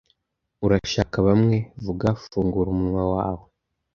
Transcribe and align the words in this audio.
urashaka 0.65 1.17
bamwe 1.27 1.57
vuga 1.83 2.07
fungura 2.23 2.67
umunwa 2.71 3.03
wawe 3.13 3.45